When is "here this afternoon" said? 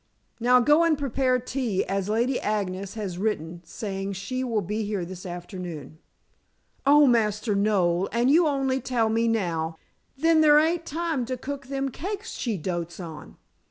4.83-5.99